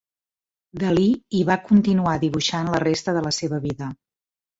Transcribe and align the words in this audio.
Dalí 0.83 1.03
i 1.39 1.41
va 1.49 1.57
continuar 1.67 2.13
dibuixant 2.23 2.71
la 2.77 2.79
resta 2.85 3.15
de 3.19 3.23
la 3.27 3.33
seva 3.41 3.61
vida. 3.67 3.91